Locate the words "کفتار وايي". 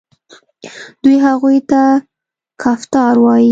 2.61-3.49